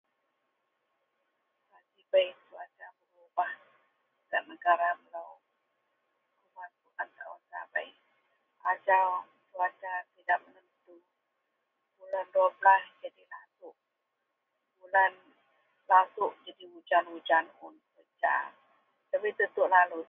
[2.11, 3.51] Bei cuaca berubah
[4.31, 5.27] gak negara melo.....
[8.71, 9.13] ajau
[9.53, 10.95] cuaca tidak menentu...
[11.97, 12.83] bulan duabelas
[13.31, 13.75] lasouk.
[14.81, 15.11] Bulan
[15.87, 17.75] lasouk jadi ujan ujan un
[18.21, 18.37] da
[19.11, 19.99] debei tetuk lalu ji.